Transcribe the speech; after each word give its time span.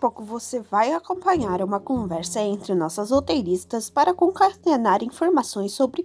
pouco 0.00 0.24
você 0.24 0.60
vai 0.60 0.94
acompanhar 0.94 1.60
uma 1.62 1.78
conversa 1.78 2.40
entre 2.40 2.74
nossas 2.74 3.10
roteiristas 3.10 3.90
para 3.90 4.14
concatenar 4.14 5.04
informações 5.04 5.72
sobre 5.72 6.02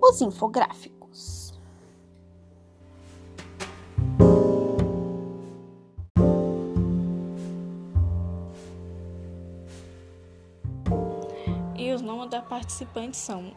os 0.00 0.22
infográficos. 0.22 1.52
E 11.76 11.92
os 11.92 12.00
nomes 12.00 12.30
da 12.30 12.40
participantes 12.40 13.20
são 13.20 13.54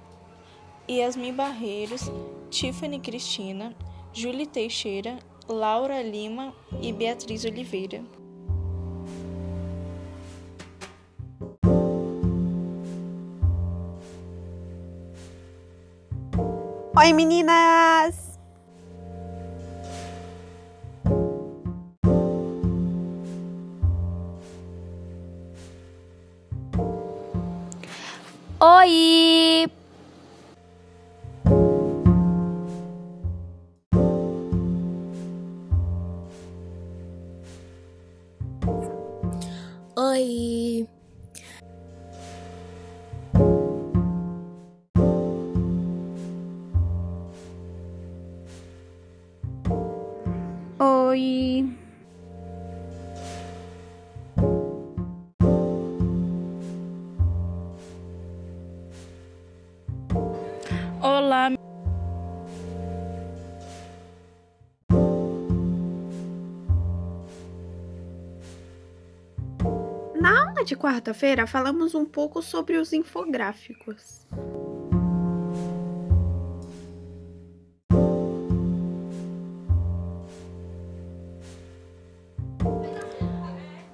Yasmin 0.90 1.34
Barreiros, 1.34 2.12
Tiffany 2.50 3.00
Cristina, 3.00 3.74
Júlia 4.12 4.46
Teixeira, 4.46 5.18
Laura 5.48 6.02
Lima 6.02 6.54
e 6.82 6.92
Beatriz 6.92 7.46
Oliveira. 7.46 8.17
Oi, 16.98 17.14
meninas! 17.14 18.16
Oi! 28.60 29.70
Aula 70.58 70.66
de 70.66 70.76
quarta-feira, 70.76 71.46
falamos 71.46 71.94
um 71.94 72.04
pouco 72.04 72.42
sobre 72.42 72.78
os 72.78 72.92
infográficos. 72.92 74.26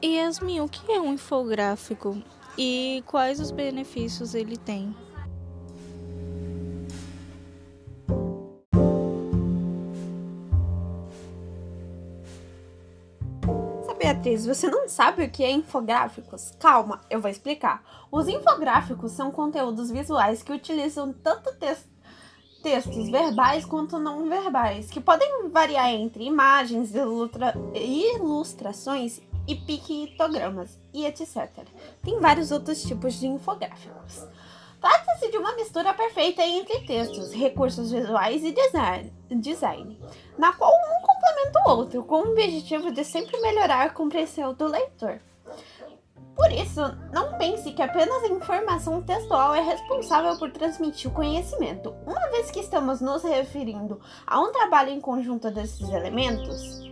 Yasmin, 0.01 0.61
o 0.61 0.69
que 0.69 0.91
é 0.91 1.01
um 1.01 1.13
infográfico 1.13 2.21
e 2.57 3.03
quais 3.07 3.39
os 3.39 3.51
benefícios 3.51 4.33
ele 4.33 4.55
tem? 4.55 4.95
Beatriz, 14.23 14.45
você 14.45 14.69
não 14.69 14.87
sabe 14.87 15.25
o 15.25 15.29
que 15.29 15.43
é 15.43 15.51
infográficos? 15.51 16.51
Calma, 16.57 17.01
eu 17.09 17.19
vou 17.19 17.29
explicar. 17.29 17.83
Os 18.09 18.25
infográficos 18.29 19.11
são 19.11 19.29
conteúdos 19.31 19.91
visuais 19.91 20.41
que 20.41 20.53
utilizam 20.53 21.11
tanto 21.11 21.53
tex- 21.55 21.85
textos 22.63 23.09
verbais 23.09 23.65
quanto 23.65 23.99
não 23.99 24.29
verbais, 24.29 24.89
que 24.89 25.01
podem 25.01 25.49
variar 25.49 25.89
entre 25.89 26.23
imagens, 26.23 26.95
ilustra- 26.95 27.53
ilustrações 27.75 29.19
e 29.45 29.55
pictogramas 29.55 30.79
e 30.93 31.05
etc. 31.05 31.49
Tem 32.01 32.17
vários 32.17 32.49
outros 32.49 32.81
tipos 32.81 33.15
de 33.15 33.27
infográficos. 33.27 34.25
Trata-se 34.83 35.31
de 35.31 35.37
uma 35.37 35.55
mistura 35.55 35.93
perfeita 35.93 36.45
entre 36.45 36.81
textos, 36.81 37.31
recursos 37.31 37.89
visuais 37.89 38.43
e 38.43 38.53
design, 39.31 39.97
na 40.37 40.51
qual 40.51 40.73
um 40.73 41.01
complementa 41.01 41.63
o 41.65 41.69
outro, 41.69 42.03
com 42.03 42.15
o 42.17 42.31
objetivo 42.31 42.91
de 42.91 43.05
sempre 43.05 43.39
melhorar 43.39 43.83
a 43.83 43.89
compreensão 43.89 44.53
do 44.53 44.67
leitor. 44.67 45.21
Por 46.35 46.51
isso, 46.51 46.81
não 47.13 47.37
pense 47.37 47.71
que 47.71 47.81
apenas 47.81 48.23
a 48.23 48.27
informação 48.27 49.01
textual 49.01 49.55
é 49.55 49.61
responsável 49.61 50.37
por 50.37 50.51
transmitir 50.51 51.09
o 51.09 51.13
conhecimento. 51.13 51.95
Uma 52.05 52.29
vez 52.31 52.51
que 52.51 52.59
estamos 52.59 52.99
nos 52.99 53.23
referindo 53.23 54.01
a 54.27 54.41
um 54.41 54.51
trabalho 54.51 54.89
em 54.89 54.99
conjunto 54.99 55.49
desses 55.49 55.87
elementos, 55.87 56.91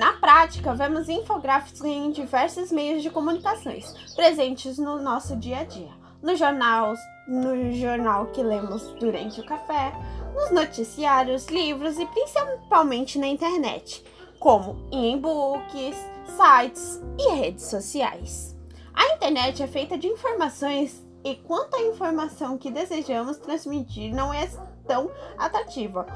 na 0.00 0.14
prática, 0.14 0.72
vemos 0.72 1.10
infográficos 1.10 1.82
em 1.82 2.10
diversos 2.10 2.72
meios 2.72 3.02
de 3.02 3.10
comunicações 3.10 3.92
presentes 4.16 4.78
no 4.78 4.98
nosso 4.98 5.36
dia 5.36 5.58
a 5.58 5.64
dia. 5.64 5.90
No 6.22 6.34
jornal, 6.34 6.94
no 7.28 7.70
jornal 7.70 8.28
que 8.28 8.42
lemos 8.42 8.82
durante 8.98 9.42
o 9.42 9.44
café, 9.44 9.92
nos 10.34 10.50
noticiários, 10.52 11.48
livros 11.48 11.98
e 11.98 12.06
principalmente 12.06 13.18
na 13.18 13.26
internet, 13.26 14.02
como 14.38 14.88
em 14.90 15.16
e-books, 15.16 15.96
sites 16.24 16.98
e 17.18 17.34
redes 17.34 17.66
sociais. 17.66 18.56
A 18.94 19.16
internet 19.16 19.62
é 19.62 19.66
feita 19.66 19.98
de 19.98 20.06
informações 20.06 21.06
e 21.22 21.34
quanto 21.34 21.76
à 21.76 21.82
informação 21.82 22.56
que 22.56 22.70
desejamos 22.70 23.36
transmitir 23.36 24.14
não 24.14 24.32
é 24.32 24.48
tão 24.86 25.10
atrativa 25.36 26.06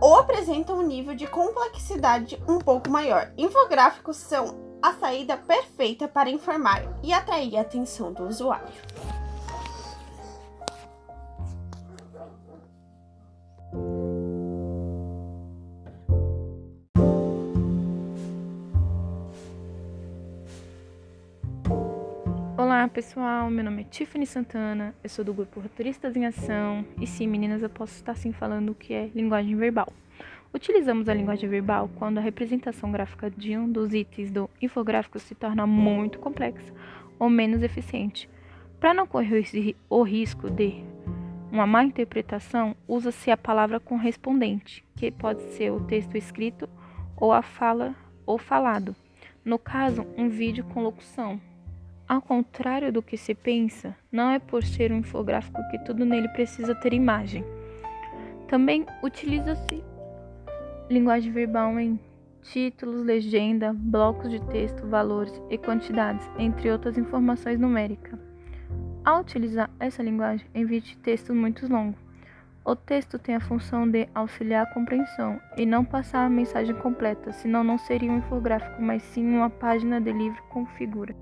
ou 0.00 0.16
apresenta 0.16 0.72
um 0.72 0.82
nível 0.82 1.14
de 1.14 1.26
complexidade 1.26 2.40
um 2.48 2.58
pouco 2.58 2.90
maior. 2.90 3.32
Infográficos 3.36 4.16
são 4.16 4.78
a 4.82 4.92
saída 4.94 5.36
perfeita 5.36 6.06
para 6.06 6.30
informar 6.30 6.82
e 7.02 7.12
atrair 7.12 7.56
a 7.56 7.62
atenção 7.62 8.12
do 8.12 8.24
usuário. 8.24 8.72
Olá 22.86 22.92
pessoal, 22.92 23.50
meu 23.50 23.64
nome 23.64 23.82
é 23.82 23.84
Tiffany 23.84 24.24
Santana, 24.24 24.94
eu 25.02 25.10
sou 25.10 25.24
do 25.24 25.34
grupo 25.34 25.58
Roteiristas 25.58 26.14
em 26.14 26.24
Ação 26.24 26.86
e 27.00 27.04
sim, 27.04 27.26
meninas, 27.26 27.60
eu 27.60 27.68
posso 27.68 27.96
estar 27.96 28.14
sim 28.14 28.30
falando 28.30 28.70
o 28.70 28.74
que 28.76 28.94
é 28.94 29.10
linguagem 29.12 29.56
verbal. 29.56 29.92
Utilizamos 30.54 31.08
a 31.08 31.14
linguagem 31.14 31.50
verbal 31.50 31.90
quando 31.96 32.18
a 32.18 32.20
representação 32.20 32.92
gráfica 32.92 33.28
de 33.28 33.58
um 33.58 33.68
dos 33.68 33.92
itens 33.92 34.30
do 34.30 34.48
infográfico 34.62 35.18
se 35.18 35.34
torna 35.34 35.66
muito 35.66 36.20
complexa 36.20 36.72
ou 37.18 37.28
menos 37.28 37.64
eficiente. 37.64 38.30
Para 38.78 38.94
não 38.94 39.04
correr 39.04 39.74
o 39.90 40.04
risco 40.04 40.48
de 40.48 40.84
uma 41.50 41.66
má 41.66 41.82
interpretação, 41.82 42.76
usa-se 42.86 43.32
a 43.32 43.36
palavra 43.36 43.80
correspondente, 43.80 44.84
que 44.94 45.10
pode 45.10 45.42
ser 45.54 45.72
o 45.72 45.80
texto 45.80 46.16
escrito 46.16 46.68
ou 47.16 47.32
a 47.32 47.42
fala 47.42 47.96
ou 48.24 48.38
falado. 48.38 48.94
No 49.44 49.58
caso, 49.58 50.06
um 50.16 50.28
vídeo 50.28 50.62
com 50.66 50.84
locução. 50.84 51.40
Ao 52.08 52.22
contrário 52.22 52.92
do 52.92 53.02
que 53.02 53.16
se 53.16 53.34
pensa, 53.34 53.96
não 54.12 54.30
é 54.30 54.38
por 54.38 54.62
ser 54.62 54.92
um 54.92 54.98
infográfico 54.98 55.60
que 55.70 55.78
tudo 55.80 56.04
nele 56.04 56.28
precisa 56.28 56.72
ter 56.72 56.92
imagem. 56.92 57.44
Também 58.46 58.86
utiliza-se 59.02 59.82
linguagem 60.88 61.32
verbal 61.32 61.76
em 61.80 61.98
títulos, 62.42 63.02
legenda, 63.02 63.72
blocos 63.72 64.30
de 64.30 64.40
texto, 64.46 64.86
valores 64.86 65.42
e 65.50 65.58
quantidades, 65.58 66.24
entre 66.38 66.70
outras 66.70 66.96
informações 66.96 67.58
numéricas. 67.58 68.20
Ao 69.04 69.20
utilizar 69.20 69.68
essa 69.80 70.00
linguagem, 70.00 70.46
evite 70.54 70.96
textos 70.98 71.34
muito 71.34 71.66
longos. 71.66 71.98
O 72.64 72.76
texto 72.76 73.18
tem 73.18 73.34
a 73.34 73.40
função 73.40 73.88
de 73.88 74.08
auxiliar 74.14 74.64
a 74.64 74.72
compreensão 74.72 75.40
e 75.56 75.66
não 75.66 75.84
passar 75.84 76.24
a 76.24 76.30
mensagem 76.30 76.74
completa, 76.76 77.32
senão 77.32 77.64
não 77.64 77.78
seria 77.78 78.12
um 78.12 78.18
infográfico, 78.18 78.80
mas 78.80 79.02
sim 79.02 79.26
uma 79.26 79.50
página 79.50 80.00
de 80.00 80.12
livro 80.12 80.40
com 80.50 80.64
figura. 80.66 81.14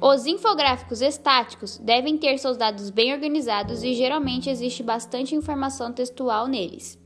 Os 0.00 0.24
infográficos 0.24 1.02
estáticos 1.02 1.76
devem 1.76 2.16
ter 2.16 2.38
seus 2.38 2.56
dados 2.56 2.88
bem 2.88 3.12
organizados 3.12 3.82
e 3.82 3.94
geralmente 3.94 4.48
existe 4.48 4.82
bastante 4.82 5.34
informação 5.34 5.92
textual 5.92 6.48
neles. 6.48 6.98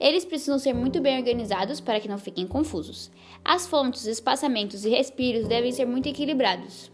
Eles 0.00 0.24
precisam 0.24 0.58
ser 0.58 0.72
muito 0.72 1.00
bem 1.02 1.18
organizados 1.18 1.80
para 1.80 2.00
que 2.00 2.08
não 2.08 2.16
fiquem 2.16 2.46
confusos. 2.46 3.10
As 3.44 3.66
fontes, 3.66 4.06
espaçamentos 4.06 4.86
e 4.86 4.88
respiros 4.88 5.46
devem 5.46 5.70
ser 5.70 5.84
muito 5.84 6.08
equilibrados. 6.08 6.90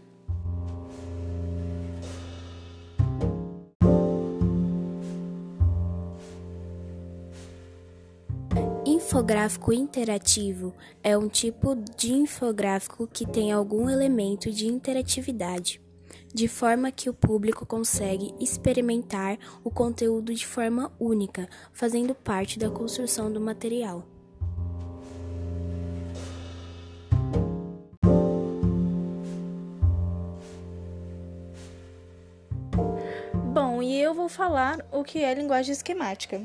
Infográfico 9.17 9.73
interativo 9.73 10.75
é 11.03 11.17
um 11.17 11.27
tipo 11.27 11.73
de 11.97 12.13
infográfico 12.13 13.07
que 13.07 13.25
tem 13.25 13.51
algum 13.51 13.89
elemento 13.89 14.51
de 14.51 14.67
interatividade, 14.67 15.81
de 16.31 16.47
forma 16.47 16.91
que 16.91 17.09
o 17.09 17.13
público 17.15 17.65
consegue 17.65 18.31
experimentar 18.39 19.39
o 19.63 19.71
conteúdo 19.71 20.35
de 20.35 20.45
forma 20.45 20.93
única, 20.99 21.49
fazendo 21.73 22.13
parte 22.13 22.59
da 22.59 22.69
construção 22.69 23.33
do 23.33 23.41
material. 23.41 24.05
Bom, 33.51 33.81
e 33.81 33.99
eu 33.99 34.13
vou 34.13 34.29
falar 34.29 34.85
o 34.91 35.03
que 35.03 35.23
é 35.23 35.33
linguagem 35.33 35.73
esquemática 35.73 36.39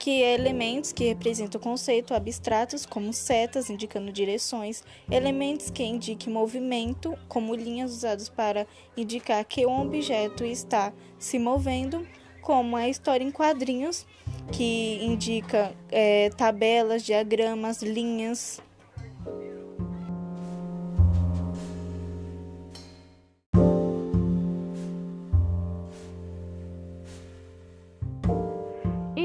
que 0.00 0.22
é 0.22 0.32
elementos 0.32 0.94
que 0.94 1.04
representam 1.04 1.60
conceitos 1.60 2.16
abstratos, 2.16 2.86
como 2.86 3.12
setas 3.12 3.68
indicando 3.68 4.10
direções, 4.10 4.82
elementos 5.10 5.68
que 5.68 5.84
indiquem 5.84 6.32
movimento, 6.32 7.14
como 7.28 7.54
linhas 7.54 7.92
usadas 7.92 8.30
para 8.30 8.66
indicar 8.96 9.44
que 9.44 9.66
um 9.66 9.82
objeto 9.82 10.42
está 10.42 10.90
se 11.18 11.38
movendo, 11.38 12.08
como 12.40 12.78
a 12.78 12.88
história 12.88 13.22
em 13.22 13.30
quadrinhos, 13.30 14.06
que 14.50 14.98
indica 15.04 15.76
é, 15.90 16.30
tabelas, 16.30 17.04
diagramas, 17.04 17.82
linhas. 17.82 18.58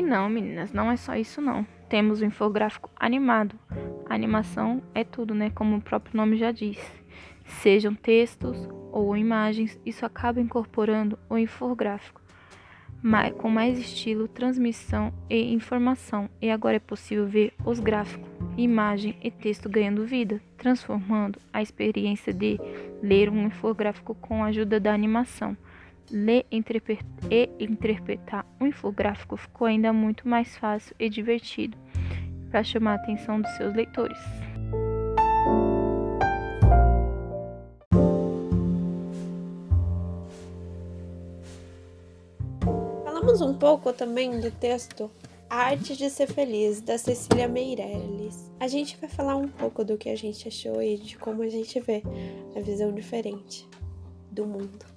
Não, 0.06 0.30
meninas, 0.30 0.72
não 0.72 0.92
é 0.92 0.96
só 0.96 1.16
isso 1.16 1.42
não. 1.42 1.66
Temos 1.90 2.22
o 2.22 2.26
infográfico 2.26 2.90
animado. 2.96 3.56
A 4.08 4.14
animação 4.14 4.82
é 4.94 5.04
tudo, 5.04 5.34
né? 5.34 5.50
Como 5.50 5.76
o 5.76 5.82
próprio 5.82 6.16
nome 6.16 6.38
já 6.38 6.52
diz. 6.52 6.80
Sejam 7.46 7.94
textos 7.94 8.70
ou 8.92 9.16
imagens, 9.16 9.80
isso 9.86 10.06
acaba 10.06 10.40
incorporando 10.40 11.20
o 11.30 11.38
infográfico, 11.38 12.22
com 13.38 13.50
mais 13.50 13.78
estilo, 13.78 14.28
transmissão 14.28 15.14
e 15.30 15.54
informação. 15.54 16.30
E 16.42 16.50
agora 16.50 16.78
é 16.78 16.80
possível 16.80 17.28
ver 17.28 17.54
os 17.64 17.80
gráficos, 17.80 18.28
imagem 18.58 19.16
e 19.22 19.30
texto 19.30 19.70
ganhando 19.70 20.06
vida, 20.06 20.42
transformando 20.58 21.40
a 21.54 21.62
experiência 21.62 22.34
de 22.34 22.60
ler 23.04 23.30
um 23.30 23.46
infográfico 23.46 24.16
com 24.16 24.44
a 24.44 24.48
ajuda 24.48 24.80
da 24.80 24.94
animação 24.94 25.56
ler 26.12 26.46
e 26.52 26.58
interpretar 27.60 28.46
um 28.60 28.68
infográfico 28.68 29.38
ficou 29.38 29.68
ainda 29.68 29.92
muito 29.92 30.28
mais 30.28 30.56
fácil 30.58 30.96
e 31.00 31.10
divertido 31.10 31.78
para 32.50 32.64
chamar 32.64 32.94
a 32.94 32.96
atenção 32.96 33.42
dos 33.42 33.52
seus 33.52 33.74
leitores. 33.76 34.18
Falamos 43.04 43.42
um 43.42 43.54
pouco 43.54 43.92
também 43.92 44.40
do 44.40 44.52
texto 44.52 45.12
A 45.50 45.66
Arte 45.66 45.98
de 45.98 46.10
Ser 46.10 46.28
Feliz, 46.28 46.80
da 46.80 46.98
Cecília 46.98 47.48
Meirelles. 47.48 48.50
A 48.60 48.68
gente 48.68 48.96
vai 48.98 49.10
falar 49.10 49.36
um 49.36 49.48
pouco 49.48 49.84
do 49.84 49.98
que 49.98 50.10
a 50.10 50.16
gente 50.16 50.48
achou 50.48 50.82
e 50.82 50.98
de 50.98 51.18
como 51.18 51.42
a 51.42 51.50
gente 51.50 51.80
vê 51.80 52.04
a 52.56 52.62
visão 52.62 52.94
diferente 52.94 53.68
do 54.32 54.46
mundo. 54.46 54.95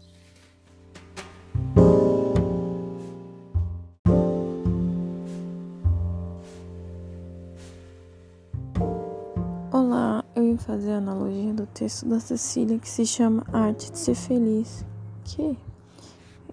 Fazer 10.58 10.92
a 10.92 10.98
analogia 10.98 11.54
do 11.54 11.66
texto 11.66 12.06
da 12.06 12.18
Cecília 12.18 12.78
que 12.78 12.88
se 12.88 13.06
chama 13.06 13.44
Arte 13.52 13.90
de 13.90 13.98
Ser 13.98 14.14
Feliz, 14.14 14.84
que 15.24 15.56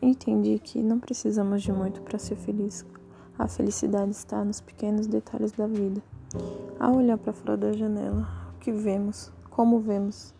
entendi 0.01 0.59
que 0.59 0.81
não 0.81 0.99
precisamos 0.99 1.63
de 1.63 1.71
muito 1.71 2.01
para 2.01 2.19
ser 2.19 2.35
feliz. 2.35 2.85
A 3.37 3.47
felicidade 3.47 4.11
está 4.11 4.43
nos 4.45 4.61
pequenos 4.61 5.07
detalhes 5.07 5.51
da 5.51 5.67
vida. 5.67 6.01
Ao 6.79 6.95
olhar 6.95 7.17
para 7.17 7.33
fora 7.33 7.57
da 7.57 7.73
janela, 7.73 8.27
o 8.55 8.59
que 8.59 8.71
vemos, 8.71 9.31
como 9.49 9.79
vemos, 9.79 10.33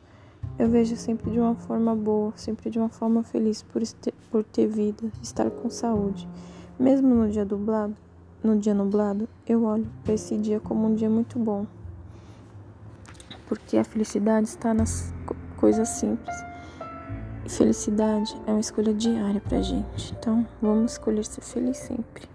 eu 0.58 0.70
vejo 0.70 0.96
sempre 0.96 1.32
de 1.32 1.40
uma 1.40 1.56
forma 1.56 1.96
boa, 1.96 2.32
sempre 2.36 2.70
de 2.70 2.80
uma 2.80 2.90
forma 2.90 3.24
feliz 3.24 3.64
por, 3.64 3.82
por 4.30 4.44
ter 4.44 4.68
vida, 4.68 5.12
estar 5.22 5.50
com 5.50 5.70
saúde. 5.70 6.30
Mesmo 6.80 7.14
no 7.14 7.30
dia 7.30 7.46
dublado, 7.46 7.96
no 8.44 8.58
dia 8.58 8.74
nublado, 8.74 9.28
eu 9.48 9.64
olho 9.64 9.88
para 10.04 10.14
esse 10.14 10.38
dia 10.38 10.60
como 10.60 10.88
um 10.88 10.94
dia 10.94 11.10
muito 11.10 11.40
bom, 11.40 11.66
porque 13.48 13.78
a 13.78 13.84
felicidade 13.84 14.48
está 14.48 14.74
nas 14.74 15.14
coisas 15.58 15.88
simples. 15.90 16.36
Felicidade 17.48 18.36
é 18.48 18.52
uma 18.52 18.60
escolha 18.60 18.94
diária 18.94 19.40
pra 19.40 19.62
gente. 19.62 20.14
Então, 20.18 20.46
vamos 20.62 20.94
escolher 20.94 21.24
ser 21.24 21.42
feliz 21.42 21.78
sempre. 21.78 22.28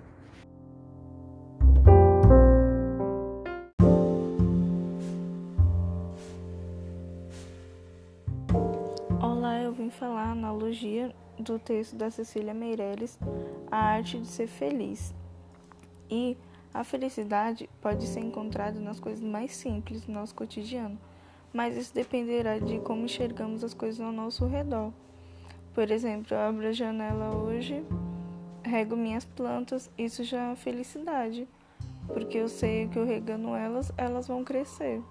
Olá, 9.20 9.60
eu 9.60 9.72
vim 9.72 9.90
falar 9.90 10.28
a 10.28 10.32
analogia 10.32 11.12
do 11.38 11.58
texto 11.58 11.96
da 11.96 12.10
Cecília 12.10 12.54
Meirelles, 12.54 13.18
A 13.70 13.76
Arte 13.76 14.18
de 14.18 14.26
Ser 14.26 14.46
Feliz. 14.46 15.12
E 16.08 16.36
a 16.72 16.84
felicidade 16.84 17.68
pode 17.80 18.06
ser 18.06 18.20
encontrada 18.20 18.78
nas 18.80 19.00
coisas 19.00 19.22
mais 19.22 19.52
simples 19.52 20.02
do 20.02 20.12
nosso 20.12 20.34
cotidiano, 20.34 20.98
mas 21.52 21.76
isso 21.76 21.92
dependerá 21.92 22.58
de 22.58 22.78
como 22.80 23.04
enxergamos 23.04 23.64
as 23.64 23.74
coisas 23.74 24.00
ao 24.00 24.12
nosso 24.12 24.46
redor. 24.46 24.92
Por 25.74 25.90
exemplo, 25.90 26.34
eu 26.34 26.40
abro 26.40 26.66
a 26.68 26.72
janela 26.72 27.34
hoje, 27.36 27.84
rego 28.62 28.96
minhas 28.96 29.24
plantas, 29.24 29.90
isso 29.98 30.22
já 30.22 30.52
é 30.52 30.56
felicidade, 30.56 31.48
porque 32.06 32.38
eu 32.38 32.48
sei 32.48 32.88
que 32.88 32.98
eu 32.98 33.04
regando 33.04 33.54
elas, 33.54 33.92
elas 33.96 34.28
vão 34.28 34.44
crescer. 34.44 35.02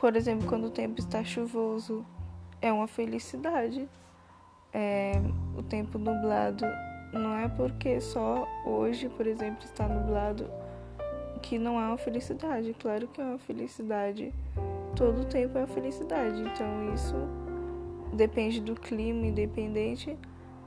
Por 0.00 0.14
exemplo, 0.16 0.46
quando 0.46 0.66
o 0.66 0.70
tempo 0.70 1.00
está 1.00 1.24
chuvoso, 1.24 2.04
é 2.60 2.72
uma 2.72 2.86
felicidade. 2.86 3.88
É, 4.72 5.12
o 5.56 5.62
tempo 5.62 5.98
nublado 5.98 6.66
não 7.12 7.36
é 7.36 7.48
porque 7.48 8.00
só 8.00 8.46
hoje, 8.64 9.08
por 9.08 9.26
exemplo, 9.26 9.64
está 9.64 9.88
nublado 9.88 10.50
que 11.42 11.58
não 11.58 11.80
é 11.80 11.86
uma 11.86 11.98
felicidade. 11.98 12.74
Claro 12.78 13.08
que 13.08 13.20
é 13.20 13.24
uma 13.24 13.38
felicidade. 13.38 14.32
Todo 14.96 15.24
tempo 15.24 15.56
é 15.56 15.62
uma 15.62 15.66
felicidade. 15.66 16.42
Então 16.42 16.94
isso 16.94 17.14
depende 18.12 18.60
do 18.60 18.74
clima, 18.74 19.26
independente, 19.26 20.18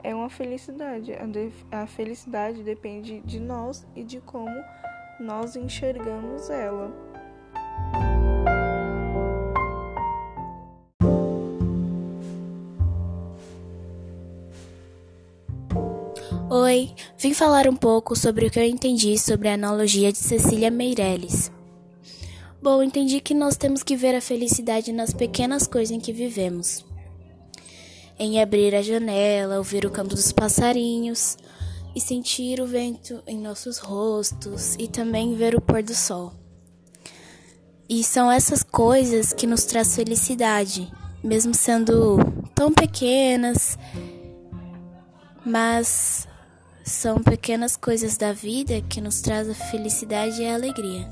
é 0.04 0.16
uma 0.16 0.30
felicidade. 0.30 1.12
A, 1.14 1.82
a 1.84 1.88
felicidade 1.88 2.64
depende 2.64 3.20
de 3.22 3.40
nós 3.40 3.86
e 3.96 4.04
de 4.04 4.20
como 4.22 4.52
nós 5.20 5.56
enxergamos 5.56 6.50
ela. 6.50 6.92
Oi, 16.72 16.90
vim 17.18 17.34
falar 17.34 17.68
um 17.68 17.75
pouco 17.75 18.16
sobre 18.16 18.46
o 18.46 18.50
que 18.50 18.58
eu 18.58 18.63
entendi 18.63 19.20
sobre 19.20 19.50
a 19.50 19.56
analogia 19.56 20.10
de 20.10 20.18
Cecília 20.18 20.72
Meirelles. 20.72 21.51
Bom, 22.63 22.82
entendi 22.82 23.20
que 23.20 23.34
nós 23.34 23.58
temos 23.58 23.84
que 23.84 23.98
ver 23.98 24.16
a 24.16 24.22
felicidade 24.22 24.94
nas 24.94 25.13
pequenas 25.13 25.68
coisas 25.68 25.92
em 25.92 26.00
que 26.00 26.13
vivemos. 26.13 26.86
Em 28.18 28.42
abrir 28.42 28.74
a 28.74 28.82
janela, 28.82 29.58
ouvir 29.58 29.86
o 29.86 29.92
canto 29.92 30.16
dos 30.16 30.32
passarinhos 30.32 31.36
e 31.94 32.00
sentir 32.00 32.62
o 32.62 32.66
vento 32.66 33.22
em 33.28 33.38
nossos 33.38 33.78
rostos 33.78 34.75
e 34.80 34.88
também 34.88 35.36
ver 35.36 35.54
o 35.54 35.60
pôr 35.60 35.84
do 35.84 35.94
sol. 35.94 36.32
E 37.90 38.01
são 38.01 38.32
essas 38.32 38.63
coisas 38.63 39.34
que 39.34 39.46
nos 39.46 39.66
traz 39.66 39.94
felicidade, 39.94 40.90
mesmo 41.22 41.54
sendo 41.54 42.16
tão 42.56 42.72
pequenas, 42.72 43.78
mas 45.46 46.31
são 46.84 47.22
pequenas 47.22 47.78
coisas 47.78 48.18
da 48.18 48.34
vida 48.34 48.82
que 48.82 49.02
nos 49.02 49.22
traz 49.22 49.50
a 49.50 49.54
felicidade 49.54 50.42
e 50.42 50.48
alegria. 50.48 51.08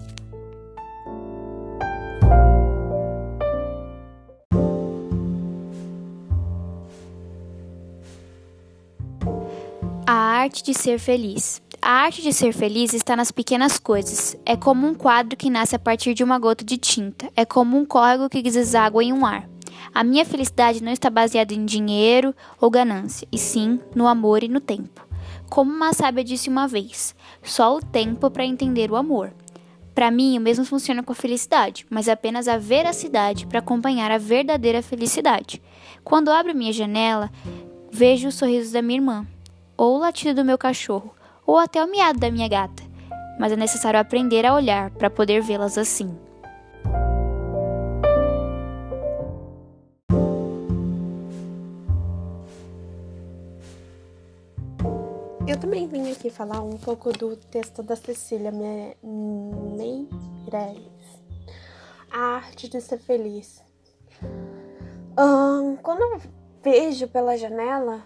A 10.06 10.14
arte 10.14 10.64
de 10.64 10.74
ser 10.74 11.00
feliz. 11.00 11.62
A 11.82 11.92
arte 11.92 12.22
de 12.22 12.34
ser 12.34 12.52
feliz 12.52 12.94
está 12.94 13.16
nas 13.16 13.32
pequenas 13.32 13.78
coisas. 13.78 14.36
É 14.46 14.56
como 14.56 14.88
um 14.88 14.94
quadro 14.96 15.38
que 15.38 15.50
nasce 15.50 15.76
a 15.76 15.80
partir 15.80 16.14
de 16.14 16.24
uma 16.24 16.40
gota 16.40 16.66
de 16.66 16.78
tinta. 16.78 17.32
É 17.36 17.46
como 17.46 17.78
um 17.78 17.86
córrego 17.86 18.28
que 18.28 18.42
deságua 18.42 19.04
em 19.04 19.14
um 19.14 19.26
ar. 19.26 19.48
A 19.94 20.04
minha 20.04 20.26
felicidade 20.26 20.84
não 20.84 20.92
está 20.92 21.10
baseada 21.10 21.54
em 21.54 21.66
dinheiro 21.66 22.36
ou 22.60 22.70
ganância, 22.70 23.28
e 23.32 23.38
sim 23.38 23.80
no 23.96 24.08
amor 24.08 24.44
e 24.44 24.48
no 24.48 24.60
tempo. 24.60 25.09
Como 25.50 25.72
uma 25.72 25.94
sábia 25.94 26.24
disse 26.24 26.48
uma 26.48 26.68
vez: 26.68 27.16
só 27.44 27.76
o 27.76 27.82
tempo 27.82 28.30
para 28.30 28.46
entender 28.46 28.92
o 28.92 28.96
amor. 28.96 29.34
Para 29.96 30.12
mim, 30.12 30.38
o 30.38 30.42
mesmo 30.42 30.64
funciona 30.64 31.04
com 31.04 31.12
a 31.12 31.16
felicidade, 31.16 31.86
mas 31.90 32.08
apenas 32.08 32.48
a 32.48 32.58
veracidade 32.58 33.48
para 33.48 33.60
acompanhar 33.60 34.12
a 34.12 34.18
verdadeira 34.18 34.82
felicidade. 34.82 35.62
Quando 36.04 36.32
abro 36.32 36.56
minha 36.56 36.72
janela, 36.72 37.30
vejo 37.92 38.30
os 38.30 38.36
sorrisos 38.36 38.72
da 38.72 38.82
minha 38.82 39.00
irmã, 39.00 39.28
ou 39.76 39.96
o 39.96 40.00
latido 40.00 40.36
do 40.36 40.46
meu 40.46 40.58
cachorro, 40.58 41.14
ou 41.46 41.58
até 41.58 41.84
o 41.84 41.90
miado 41.90 42.20
da 42.20 42.32
minha 42.32 42.48
gata. 42.48 42.84
Mas 43.40 43.52
é 43.52 43.56
necessário 43.56 44.00
aprender 44.00 44.46
a 44.46 44.54
olhar 44.54 44.92
para 44.92 45.10
poder 45.10 45.42
vê-las 45.42 45.78
assim. 45.78 46.16
Eu 55.60 55.64
também 55.64 55.90
vim 55.90 56.10
aqui 56.10 56.30
falar 56.30 56.62
um 56.62 56.78
pouco 56.78 57.12
do 57.12 57.36
texto 57.36 57.84
da 57.84 57.94
Cecília 57.94 58.50
Meirelles, 58.50 60.08
A 62.10 62.18
Arte 62.38 62.70
de 62.70 62.80
Ser 62.80 62.98
Feliz. 62.98 63.62
Um, 65.20 65.76
quando 65.76 66.00
eu 66.00 66.22
vejo 66.64 67.10
pela 67.10 67.36
janela, 67.36 68.02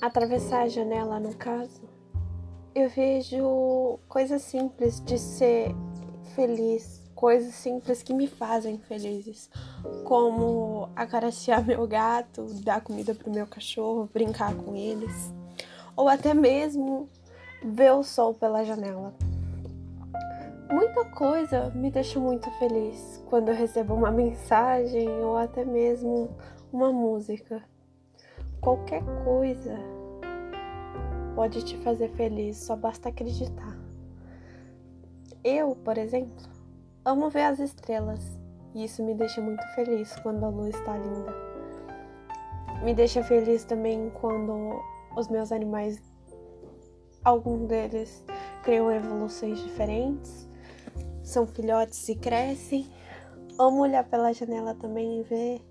atravessar 0.00 0.62
a 0.62 0.68
janela 0.68 1.20
no 1.20 1.34
caso, 1.34 1.82
eu 2.74 2.88
vejo 2.88 3.98
coisas 4.08 4.40
simples 4.40 4.98
de 5.04 5.18
ser 5.18 5.74
feliz, 6.34 7.02
coisas 7.14 7.52
simples 7.54 8.02
que 8.02 8.14
me 8.14 8.26
fazem 8.26 8.78
felizes, 8.78 9.50
como 10.04 10.88
acariciar 10.96 11.62
meu 11.68 11.86
gato, 11.86 12.46
dar 12.64 12.80
comida 12.80 13.14
pro 13.14 13.30
meu 13.30 13.46
cachorro, 13.46 14.08
brincar 14.10 14.54
com 14.54 14.74
eles 14.74 15.34
ou 15.96 16.08
até 16.08 16.34
mesmo 16.34 17.08
ver 17.62 17.92
o 17.92 18.02
sol 18.02 18.34
pela 18.34 18.64
janela. 18.64 19.14
Muita 20.70 21.04
coisa 21.04 21.70
me 21.70 21.90
deixa 21.90 22.18
muito 22.18 22.50
feliz 22.58 23.22
quando 23.28 23.50
eu 23.50 23.54
recebo 23.54 23.94
uma 23.94 24.10
mensagem 24.10 25.08
ou 25.08 25.36
até 25.36 25.64
mesmo 25.64 26.30
uma 26.72 26.92
música. 26.92 27.62
Qualquer 28.60 29.02
coisa 29.24 29.78
pode 31.34 31.64
te 31.64 31.76
fazer 31.78 32.08
feliz, 32.10 32.56
só 32.58 32.74
basta 32.74 33.08
acreditar. 33.08 33.76
Eu, 35.42 35.76
por 35.76 35.98
exemplo, 35.98 36.48
amo 37.04 37.28
ver 37.28 37.44
as 37.44 37.58
estrelas 37.58 38.38
e 38.74 38.84
isso 38.84 39.02
me 39.04 39.14
deixa 39.14 39.40
muito 39.40 39.62
feliz 39.74 40.16
quando 40.22 40.44
a 40.44 40.48
luz 40.48 40.74
está 40.74 40.96
linda. 40.96 41.34
Me 42.82 42.94
deixa 42.94 43.22
feliz 43.22 43.64
também 43.64 44.10
quando 44.10 44.80
os 45.16 45.28
meus 45.28 45.52
animais, 45.52 46.02
alguns 47.24 47.68
deles 47.68 48.24
criam 48.62 48.90
evoluções 48.90 49.58
diferentes, 49.60 50.48
são 51.22 51.46
filhotes 51.46 52.08
e 52.08 52.14
crescem. 52.16 52.90
Amo 53.58 53.82
olhar 53.82 54.04
pela 54.04 54.32
janela 54.32 54.74
também 54.74 55.20
e 55.20 55.22
ver 55.22 55.62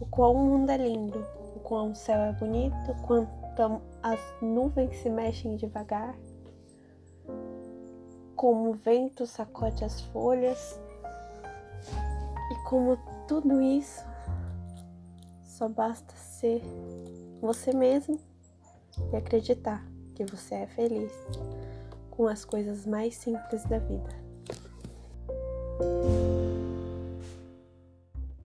o 0.00 0.06
quão 0.06 0.34
o 0.34 0.44
mundo 0.44 0.70
é 0.70 0.76
lindo, 0.76 1.24
o 1.56 1.60
quão 1.60 1.92
o 1.92 1.94
céu 1.94 2.20
é 2.20 2.32
bonito, 2.32 2.90
o 2.90 3.02
quanto 3.06 3.82
as 4.02 4.20
nuvens 4.42 4.96
se 4.96 5.08
mexem 5.08 5.56
devagar, 5.56 6.14
como 8.36 8.70
o 8.70 8.74
vento 8.74 9.26
sacode 9.26 9.84
as 9.84 10.00
folhas 10.02 10.78
e 12.50 12.68
como 12.68 12.98
tudo 13.26 13.62
isso 13.62 14.04
só 15.44 15.68
basta 15.68 16.12
ser 16.16 16.60
você 17.40 17.72
mesmo 17.72 18.18
e 19.12 19.16
acreditar 19.16 19.84
que 20.14 20.24
você 20.24 20.54
é 20.54 20.66
feliz 20.66 21.12
com 22.10 22.26
as 22.28 22.44
coisas 22.44 22.86
mais 22.86 23.14
simples 23.16 23.64
da 23.64 23.78
vida. 23.78 24.24